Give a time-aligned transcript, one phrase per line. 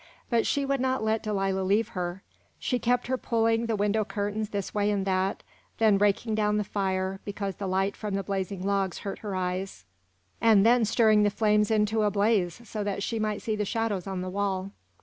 [0.31, 2.23] But she would not let Delilah leave her.
[2.57, 5.43] She kept her pulling the window curtains this way and that,
[5.77, 9.85] then raking down the fire because the light from the blazing logs hurt her eyes,
[10.41, 14.07] and then stirring the flames into a blaze so that she might see the shadows
[14.07, 14.71] on the wall.